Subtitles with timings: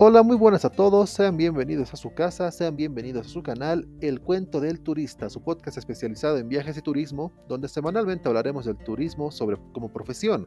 [0.00, 3.88] Hola, muy buenas a todos, sean bienvenidos a su casa, sean bienvenidos a su canal
[4.00, 8.76] El Cuento del Turista, su podcast especializado en viajes y turismo, donde semanalmente hablaremos del
[8.76, 10.46] turismo sobre como profesión,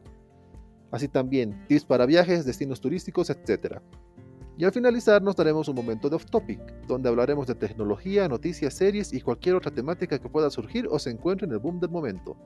[0.90, 3.82] así también tips para viajes, destinos turísticos, etc.
[4.56, 8.72] Y al finalizar nos daremos un momento de off topic, donde hablaremos de tecnología, noticias,
[8.72, 11.90] series y cualquier otra temática que pueda surgir o se encuentre en el boom del
[11.90, 12.38] momento.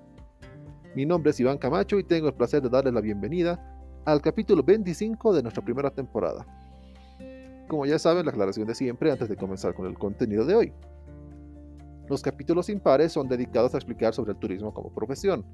[0.97, 3.65] Mi nombre es Iván Camacho y tengo el placer de darles la bienvenida
[4.05, 6.66] al capítulo 25 de nuestra primera temporada.
[7.69, 10.73] Como ya saben, la aclaración de siempre antes de comenzar con el contenido de hoy.
[12.09, 15.45] Los capítulos impares son dedicados a explicar sobre el turismo como profesión.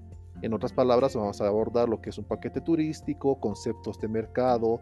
[0.43, 4.80] En otras palabras, vamos a abordar lo que es un paquete turístico, conceptos de mercado,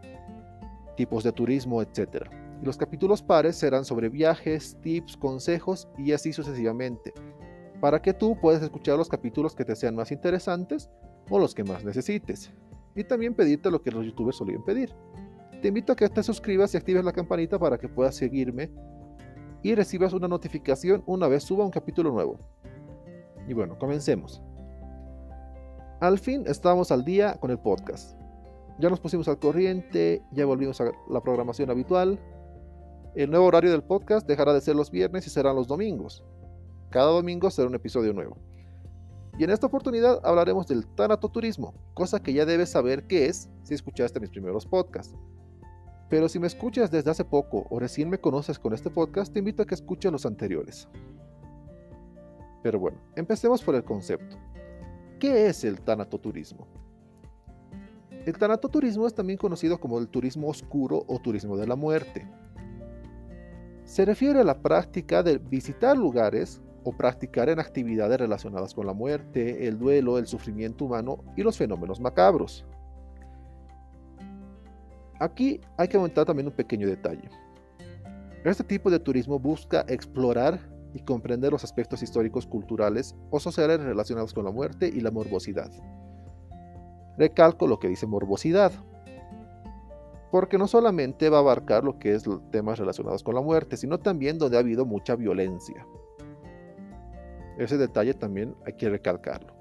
[0.97, 2.27] tipos de turismo, etc.
[2.61, 7.13] Y los capítulos pares serán sobre viajes, tips, consejos y así sucesivamente,
[7.81, 10.91] para que tú puedas escuchar los capítulos que te sean más interesantes
[11.29, 12.51] o los que más necesites.
[12.97, 14.93] Y también pedirte lo que los youtubers solían pedir.
[15.61, 18.71] Te invito a que te suscribas y actives la campanita para que puedas seguirme
[19.63, 22.39] y recibas una notificación una vez suba un capítulo nuevo.
[23.47, 24.43] Y bueno, comencemos.
[26.01, 28.19] Al fin estamos al día con el podcast.
[28.79, 32.19] Ya nos pusimos al corriente, ya volvimos a la programación habitual.
[33.15, 36.25] El nuevo horario del podcast dejará de ser los viernes y serán los domingos.
[36.89, 38.39] Cada domingo será un episodio nuevo.
[39.39, 43.75] Y en esta oportunidad hablaremos del tanatoturismo, cosa que ya debes saber qué es si
[43.75, 45.15] escuchaste mis primeros podcasts.
[46.11, 49.39] Pero si me escuchas desde hace poco o recién me conoces con este podcast, te
[49.39, 50.89] invito a que escuches los anteriores.
[52.65, 54.37] Pero bueno, empecemos por el concepto.
[55.21, 56.67] ¿Qué es el tanatoturismo?
[58.27, 62.27] El tanatoturismo es también conocido como el turismo oscuro o turismo de la muerte.
[63.85, 68.93] Se refiere a la práctica de visitar lugares o practicar en actividades relacionadas con la
[68.95, 72.65] muerte, el duelo, el sufrimiento humano y los fenómenos macabros.
[75.21, 77.29] Aquí hay que aumentar también un pequeño detalle.
[78.43, 80.59] Este tipo de turismo busca explorar
[80.95, 85.71] y comprender los aspectos históricos, culturales o sociales relacionados con la muerte y la morbosidad.
[87.19, 88.73] Recalco lo que dice morbosidad,
[90.31, 93.99] porque no solamente va a abarcar lo que es temas relacionados con la muerte, sino
[93.99, 95.87] también donde ha habido mucha violencia.
[97.59, 99.60] Ese detalle también hay que recalcarlo.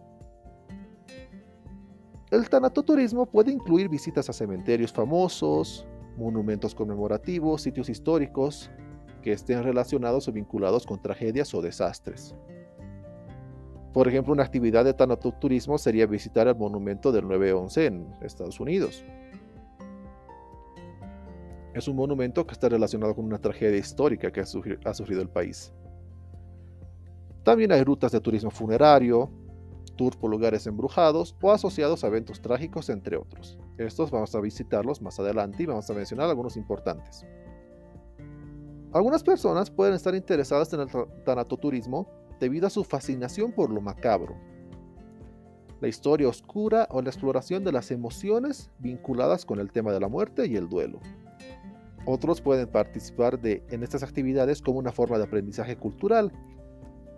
[2.31, 8.69] El tanatoturismo puede incluir visitas a cementerios famosos, monumentos conmemorativos, sitios históricos
[9.23, 12.35] que estén relacionados o vinculados con tragedias o desastres.
[13.93, 19.03] Por ejemplo, una actividad de tanatoturismo sería visitar el monumento del 9-11 en Estados Unidos.
[21.73, 25.73] Es un monumento que está relacionado con una tragedia histórica que ha sufrido el país.
[27.43, 29.31] También hay rutas de turismo funerario,
[29.99, 33.59] tours por lugares embrujados o asociados a eventos trágicos, entre otros.
[33.77, 37.25] Estos vamos a visitarlos más adelante y vamos a mencionar algunos importantes.
[38.93, 40.87] Algunas personas pueden estar interesadas en el
[41.25, 42.07] tanatoturismo
[42.39, 44.37] debido a su fascinación por lo macabro,
[45.81, 50.07] la historia oscura o la exploración de las emociones vinculadas con el tema de la
[50.07, 51.01] muerte y el duelo.
[52.05, 56.31] Otros pueden participar de, en estas actividades como una forma de aprendizaje cultural,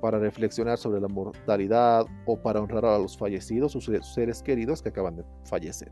[0.02, 4.82] para reflexionar sobre la mortalidad o para honrar a los fallecidos o sus seres queridos
[4.82, 5.92] que acaban de fallecer.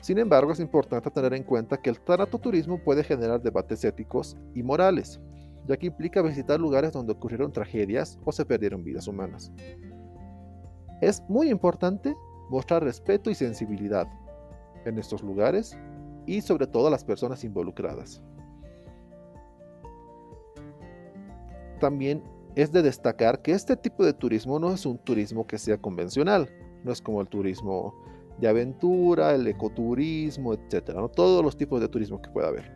[0.00, 4.62] Sin embargo, es importante tener en cuenta que el tanatoturismo puede generar debates éticos y
[4.62, 5.20] morales,
[5.66, 9.50] ya que implica visitar lugares donde ocurrieron tragedias o se perdieron vidas humanas.
[11.00, 12.14] Es muy importante
[12.50, 14.06] mostrar respeto y sensibilidad
[14.84, 15.76] en estos lugares
[16.26, 18.22] y sobre todo a las personas involucradas.
[21.84, 22.22] También
[22.54, 26.48] es de destacar que este tipo de turismo no es un turismo que sea convencional,
[26.82, 27.94] no es como el turismo
[28.40, 31.10] de aventura, el ecoturismo, etcétera, ¿no?
[31.10, 32.74] todos los tipos de turismo que pueda haber.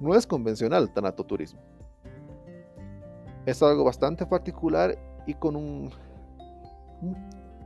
[0.00, 1.60] No es convencional el tanatoturismo.
[3.44, 5.90] Es algo bastante particular y con un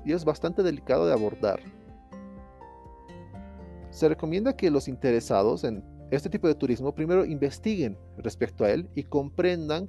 [0.05, 1.61] y es bastante delicado de abordar.
[3.91, 8.91] Se recomienda que los interesados en este tipo de turismo primero investiguen respecto a él
[8.97, 9.89] y comprendan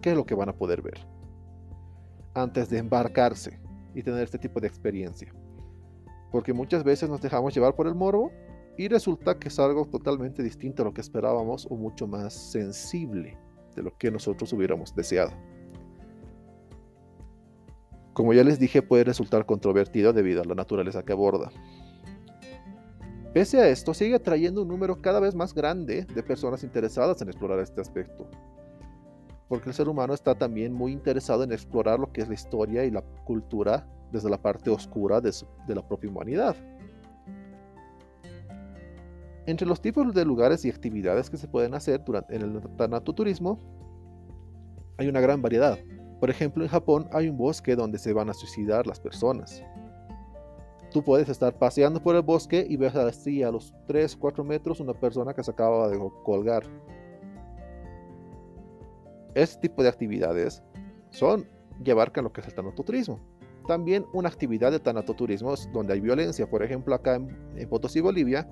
[0.00, 1.06] qué es lo que van a poder ver
[2.34, 3.60] antes de embarcarse
[3.94, 5.34] y tener este tipo de experiencia.
[6.30, 8.30] Porque muchas veces nos dejamos llevar por el morbo
[8.76, 13.36] y resulta que es algo totalmente distinto a lo que esperábamos o mucho más sensible
[13.74, 15.32] de lo que nosotros hubiéramos deseado.
[18.12, 21.50] Como ya les dije, puede resultar controvertido debido a la naturaleza que aborda.
[23.32, 27.28] Pese a esto, sigue atrayendo un número cada vez más grande de personas interesadas en
[27.28, 28.28] explorar este aspecto
[29.48, 32.84] porque el ser humano está también muy interesado en explorar lo que es la historia
[32.84, 35.32] y la cultura desde la parte oscura de,
[35.68, 36.56] la propia humanidad.
[39.46, 43.58] Entre los tipos de lugares y actividades que se pueden hacer durante, en el tanatoturismo
[44.98, 45.78] hay una gran variedad.
[46.20, 49.62] Por ejemplo, en Japón hay un bosque donde se van a suicidar las personas.
[50.90, 54.80] Tú puedes estar paseando por el bosque y ves así a los 3, 4 metros
[54.80, 56.64] una persona que se acaba de colgar.
[59.38, 60.64] Este tipo de actividades
[61.10, 61.46] son
[61.84, 63.20] llevar a lo que es el tanatoturismo.
[63.68, 66.50] También una actividad de tanatoturismo es donde hay violencia.
[66.50, 68.48] Por ejemplo, acá en, Potosí, Bolivia,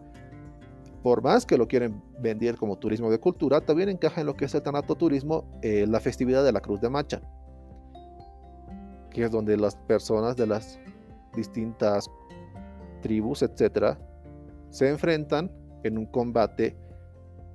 [1.02, 4.44] por más que lo quieren vender como turismo de cultura, también encaja en lo que
[4.44, 7.20] es el tanatoturismo eh, la festividad de la Cruz de Macha,
[9.10, 10.78] que es donde las personas de las
[11.34, 12.08] distintas
[13.02, 13.98] tribus, etcétera,
[14.70, 15.50] se enfrentan
[15.82, 16.76] en un combate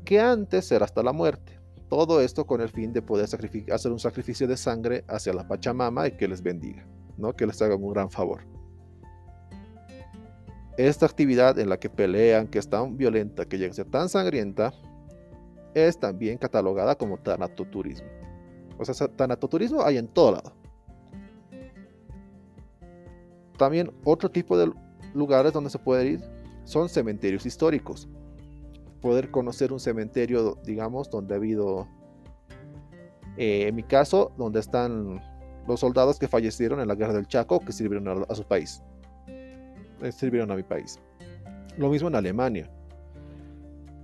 [0.04, 1.51] que antes era hasta la muerte.
[1.92, 6.08] Todo esto con el fin de poder hacer un sacrificio de sangre hacia la Pachamama
[6.08, 7.34] y que les bendiga, ¿no?
[7.34, 8.44] que les haga un gran favor.
[10.78, 14.08] Esta actividad en la que pelean, que es tan violenta, que llega a ser tan
[14.08, 14.74] sangrienta,
[15.74, 18.08] es también catalogada como tanatoturismo.
[18.78, 20.54] O sea, tanatoturismo hay en todo lado.
[23.58, 24.72] También otro tipo de
[25.14, 26.22] lugares donde se puede ir
[26.64, 28.08] son cementerios históricos.
[29.02, 31.88] Poder conocer un cementerio, digamos, donde ha habido,
[33.38, 35.22] eh, en mi caso, donde están
[35.68, 38.84] los soldados que fallecieron en la guerra del Chaco que sirvieron a, su país.
[39.28, 41.00] Eh, sirvieron a mi país.
[41.78, 42.70] Lo mismo en Alemania.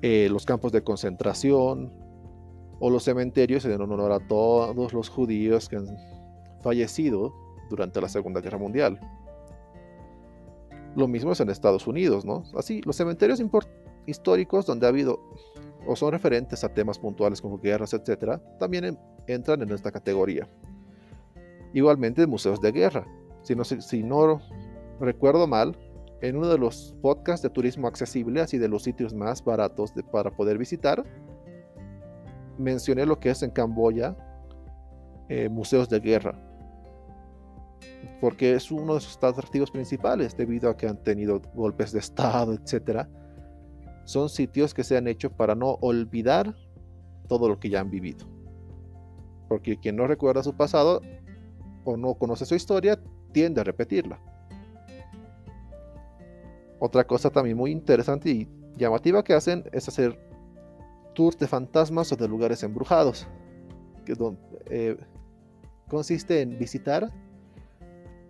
[0.01, 1.91] Eh, los campos de concentración
[2.79, 5.87] o los cementerios en honor a todos los judíos que han
[6.61, 7.33] fallecido
[7.69, 8.99] durante la Segunda Guerra Mundial.
[10.95, 12.43] Lo mismo es en Estados Unidos, ¿no?
[12.55, 13.39] Así, los cementerios
[14.07, 15.19] históricos donde ha habido
[15.85, 20.47] o son referentes a temas puntuales como guerras, etcétera, también entran en esta categoría.
[21.73, 23.05] Igualmente, museos de guerra.
[23.41, 24.41] Si no, si no
[24.99, 25.77] recuerdo mal,
[26.21, 30.31] en uno de los podcasts de turismo accesible, así de los sitios más baratos para
[30.31, 31.05] poder visitar,
[32.57, 34.17] mencioné lo que es en Camboya
[35.29, 36.47] eh, museos de guerra
[38.19, 42.53] porque es uno de sus atractivos principales debido a que han tenido golpes de estado,
[42.53, 43.07] etc.
[44.07, 46.55] Son sitios que se han hecho para no olvidar
[47.27, 48.25] todo lo que ya han vivido.
[49.49, 51.01] Porque quien no recuerda su pasado
[51.83, 52.97] o no conoce su historia
[53.33, 54.17] tiende a repetirla.
[56.79, 60.17] Otra cosa también muy interesante y llamativa que hacen es hacer
[61.13, 63.27] tours de fantasmas o de lugares embrujados,
[64.05, 64.15] que
[64.67, 64.95] eh,
[65.89, 67.11] consiste en visitar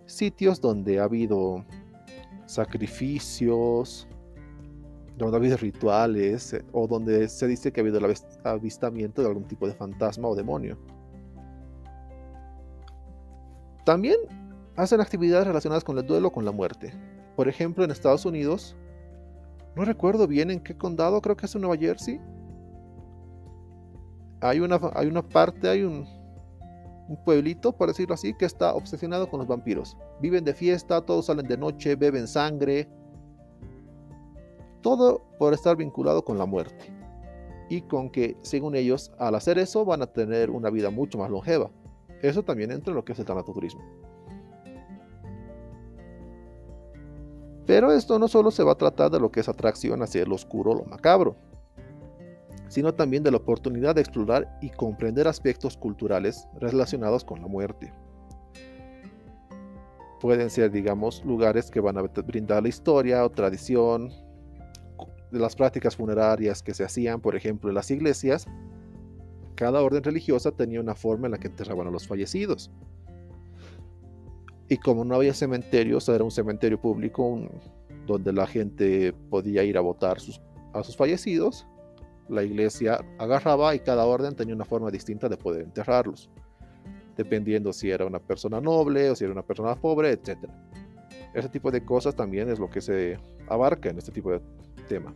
[0.07, 1.63] sitios donde ha habido
[2.47, 4.07] sacrificios,
[5.17, 9.67] donde rituales eh, o donde se dice que ha habido el avistamiento de algún tipo
[9.67, 10.77] de fantasma o demonio.
[13.83, 14.17] También
[14.75, 16.93] hacen actividades relacionadas con el duelo o con la muerte.
[17.35, 18.75] Por ejemplo, en Estados Unidos,
[19.75, 22.21] no recuerdo bien en qué condado, creo que es en Nueva Jersey.
[24.41, 26.05] Hay una, hay una parte, hay un,
[27.07, 29.97] un pueblito, por decirlo así, que está obsesionado con los vampiros.
[30.21, 32.87] Viven de fiesta, todos salen de noche, beben sangre.
[34.81, 36.93] Todo por estar vinculado con la muerte.
[37.69, 41.29] Y con que, según ellos, al hacer eso van a tener una vida mucho más
[41.29, 41.69] longeva.
[42.21, 43.81] Eso también entra en lo que es el tanatoturismo.
[47.67, 50.31] Pero esto no solo se va a tratar de lo que es atracción hacia el
[50.31, 51.35] oscuro o lo macabro,
[52.69, 57.93] sino también de la oportunidad de explorar y comprender aspectos culturales relacionados con la muerte.
[60.21, 64.11] Pueden ser, digamos, lugares que van a brindar la historia o tradición
[65.31, 68.45] de las prácticas funerarias que se hacían, por ejemplo, en las iglesias.
[69.55, 72.71] Cada orden religiosa tenía una forma en la que enterraban a los fallecidos.
[74.69, 77.49] Y como no había cementerios, era un cementerio público
[78.05, 80.17] donde la gente podía ir a votar
[80.73, 81.65] a sus fallecidos,
[82.29, 86.29] la iglesia agarraba y cada orden tenía una forma distinta de poder enterrarlos,
[87.15, 90.37] dependiendo si era una persona noble o si era una persona pobre, etc.
[91.33, 93.17] Ese tipo de cosas también es lo que se
[93.47, 94.41] abarca en este tipo de
[94.87, 95.13] tema.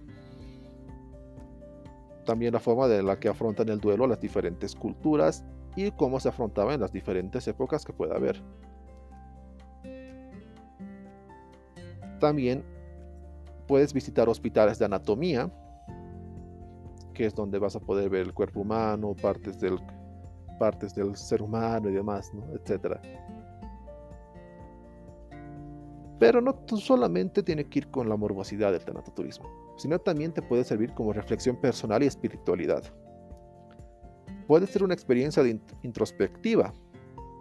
[2.25, 5.43] También la forma de la que afrontan el duelo las diferentes culturas
[5.75, 8.41] y cómo se afrontaba en las diferentes épocas que pueda haber.
[12.19, 12.63] También
[13.67, 15.49] puedes visitar hospitales de anatomía
[17.13, 19.77] que es donde vas a poder ver el cuerpo humano, partes del,
[20.59, 22.43] partes del ser humano y demás, ¿no?
[22.55, 22.99] etc.
[26.21, 30.63] Pero no solamente tiene que ir con la morbosidad del tanatoturismo, sino también te puede
[30.63, 32.83] servir como reflexión personal y espiritualidad.
[34.45, 35.43] Puede ser una experiencia
[35.81, 36.73] introspectiva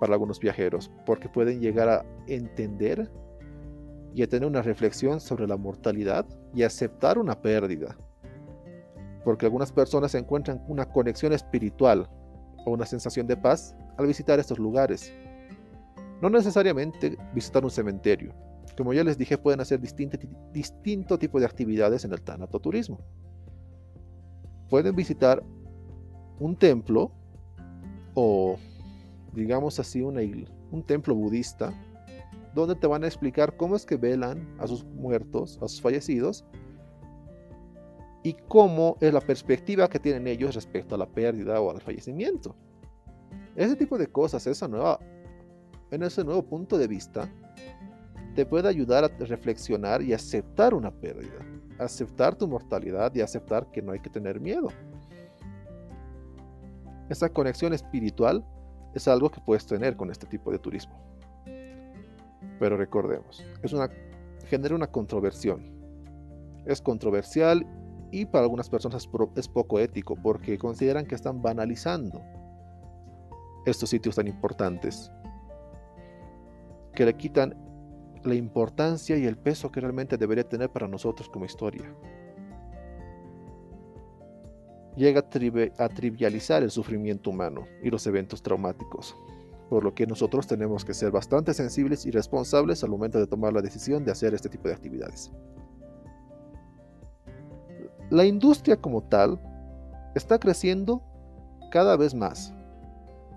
[0.01, 3.11] para algunos viajeros, porque pueden llegar a entender
[4.15, 7.99] y a tener una reflexión sobre la mortalidad y aceptar una pérdida
[9.25, 12.09] porque algunas personas encuentran una conexión espiritual
[12.65, 15.13] o una sensación de paz al visitar estos lugares.
[16.23, 18.35] No necesariamente visitar un cementerio.
[18.81, 20.17] Como ya les dije, pueden hacer distinto,
[20.55, 22.99] distinto tipo de actividades en el tanatoturismo.
[24.71, 25.45] Pueden visitar
[26.39, 27.13] un templo
[28.15, 28.57] o,
[29.35, 31.75] digamos así, un templo budista
[32.55, 36.47] donde te van a explicar cómo es que velan a sus muertos, a sus fallecidos,
[38.23, 42.57] y cómo es la perspectiva que tienen ellos respecto a la pérdida o al fallecimiento.
[43.57, 44.99] Ese tipo de cosas, esa nueva,
[45.91, 47.31] en ese nuevo punto de vista,
[48.35, 51.39] te puede ayudar a reflexionar y aceptar una pérdida,
[51.79, 54.69] aceptar tu mortalidad y aceptar que no hay que tener miedo.
[57.09, 58.45] Esa conexión espiritual
[58.95, 61.01] es algo que puedes tener con este tipo de turismo.
[62.59, 63.91] Pero recordemos, es una,
[64.47, 65.65] genera una controversión.
[66.67, 67.67] Es controversial
[68.13, 72.21] y para algunas personas es poco ético porque consideran que están banalizando
[73.67, 75.11] estos sitios tan importantes,
[76.95, 77.55] que le quitan
[78.25, 81.95] la importancia y el peso que realmente debería tener para nosotros como historia.
[84.97, 85.21] Llega
[85.79, 89.17] a, trivializar el sufrimiento humano y los eventos traumáticos,
[89.71, 93.53] por lo que nosotros tenemos que ser bastante sensibles y responsables al momento de tomar
[93.53, 95.31] la decisión de hacer este tipo de actividades.
[98.11, 99.41] La industria como tal
[100.15, 101.03] está creciendo
[101.71, 102.53] cada vez más.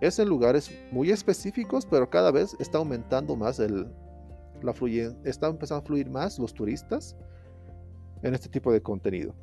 [0.01, 3.87] Es en lugares muy específicos, pero cada vez está aumentando más el,
[4.63, 7.15] la fluyen, está empezando a fluir más los turistas
[8.21, 9.35] en este tipo de contenido.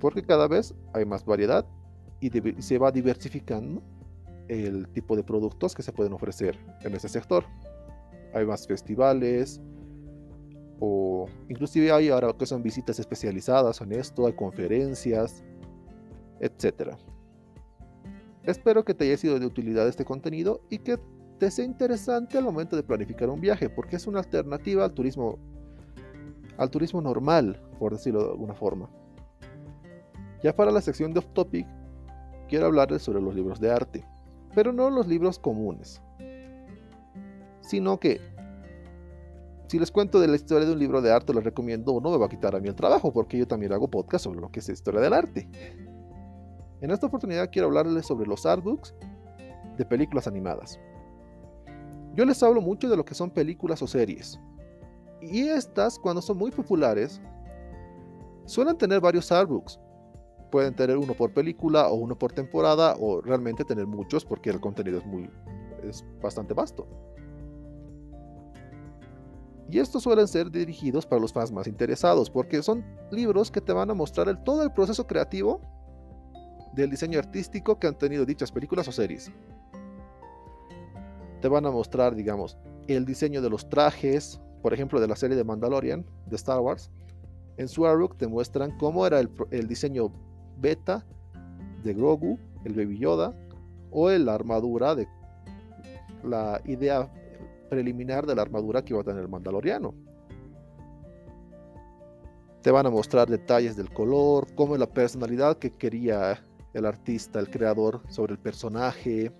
[0.00, 1.66] Porque cada vez hay más variedad
[2.20, 2.30] y
[2.62, 3.82] se va diversificando
[4.48, 7.44] el tipo de productos que se pueden ofrecer en ese sector.
[8.34, 9.60] Hay más festivales,
[10.80, 15.44] o inclusive hay ahora que son visitas especializadas en esto, hay conferencias,
[16.40, 16.96] etc.
[18.42, 20.98] Espero que te haya sido de utilidad este contenido y que
[21.40, 25.38] te sea interesante al momento de planificar un viaje, porque es una alternativa al turismo
[26.58, 28.90] al turismo normal, por decirlo de alguna forma.
[30.42, 31.66] Ya para la sección de off topic,
[32.46, 34.04] quiero hablarles sobre los libros de arte,
[34.54, 36.02] pero no los libros comunes,
[37.62, 38.20] sino que
[39.68, 42.18] si les cuento de la historia de un libro de arte, les recomiendo, no me
[42.18, 44.60] va a quitar a mí el trabajo, porque yo también hago podcast sobre lo que
[44.60, 45.48] es la historia del arte.
[46.82, 48.94] En esta oportunidad quiero hablarles sobre los artbooks
[49.78, 50.78] de películas animadas.
[52.14, 54.38] Yo les hablo mucho de lo que son películas o series.
[55.20, 57.20] Y estas, cuando son muy populares,
[58.46, 59.78] suelen tener varios artbooks.
[60.50, 64.60] Pueden tener uno por película o uno por temporada o realmente tener muchos porque el
[64.60, 65.30] contenido es muy
[65.82, 66.86] es bastante vasto
[69.70, 73.72] y estos suelen ser dirigidos para los fans más interesados, porque son libros que te
[73.72, 75.60] van a mostrar todo el proceso creativo
[76.74, 79.30] del diseño artístico que han tenido dichas películas o series.
[81.40, 85.36] Te van a mostrar, digamos, el diseño de los trajes, por ejemplo, de la serie
[85.36, 86.90] de Mandalorian, de Star Wars.
[87.56, 90.12] En su artbook te muestran cómo era el, el diseño
[90.58, 91.06] beta
[91.82, 93.34] de Grogu, el Baby Yoda,
[93.90, 95.08] o la armadura de
[96.22, 97.10] la idea
[97.68, 99.94] preliminar de la armadura que iba a tener el mandaloriano.
[102.62, 106.44] Te van a mostrar detalles del color, cómo es la personalidad que quería
[106.74, 109.32] el artista, el creador sobre el personaje,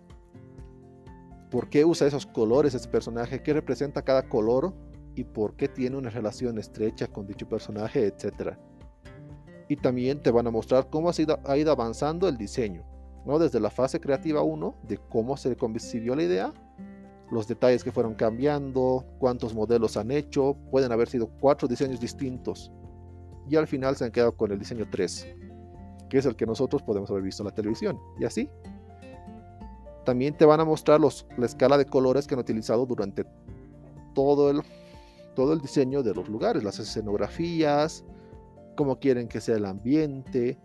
[1.51, 4.73] por qué usa esos colores ese personaje, qué representa cada color
[5.15, 8.57] y por qué tiene una relación estrecha con dicho personaje, etc.
[9.69, 12.85] Y también te van a mostrar cómo ha ido, avanzando el diseño,
[13.27, 13.39] ¿no?
[13.39, 16.55] desde la fase creativa 1, de cómo se concibió la idea,
[17.31, 22.73] los detalles que fueron cambiando, cuántos modelos han hecho, pueden haber sido cuatro diseños distintos.
[23.49, 25.35] Y al final se han quedado con el diseño 3,
[26.09, 27.99] que es el que nosotros podemos haber visto en la televisión.
[28.19, 28.49] Y así.
[30.05, 33.25] También te van a mostrar los, la escala de colores que han utilizado durante
[34.15, 34.63] todo el,
[35.35, 38.05] todo el diseño de los lugares, las escenografías,
[38.77, 40.59] cómo quieren que sea el ambiente.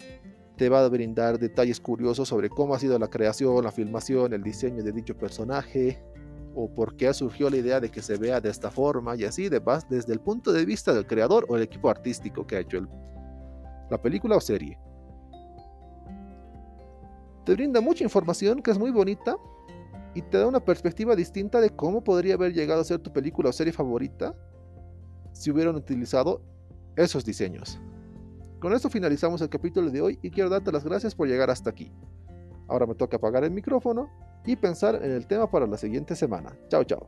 [0.56, 4.42] Te va a brindar detalles curiosos sobre cómo ha sido la creación, la filmación, el
[4.42, 6.01] diseño de dicho personaje,
[6.56, 9.50] o por qué surgió la idea de que se vea de esta forma y así
[9.50, 12.88] de desde el punto de vista del creador o el equipo artístico que ha hecho
[13.89, 14.80] la película o serie.
[17.46, 19.38] Te brinda mucha información que es muy bonita
[20.16, 23.50] y te da una perspectiva distinta de cómo podría haber llegado a ser tu película
[23.50, 24.36] o serie favorita
[25.32, 26.42] si hubieran utilizado
[26.96, 27.80] esos diseños.
[28.60, 31.70] Con esto finalizamos el capítulo de hoy y quiero darte las gracias por llegar hasta
[31.70, 31.92] aquí.
[32.68, 34.10] Ahora me toca apagar el micrófono
[34.46, 36.58] y pensar en el tema para la siguiente semana.
[36.70, 37.08] Chao, chao.